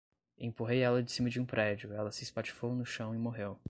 Empurrei 0.39 0.79
ela 0.81 1.03
de 1.03 1.11
cima 1.11 1.29
de 1.29 1.39
um 1.39 1.45
prédio, 1.45 1.93
ela 1.93 2.11
se 2.11 2.23
espatifou 2.23 2.73
no 2.73 2.83
chão 2.83 3.13
e 3.13 3.19
morreu 3.19 3.59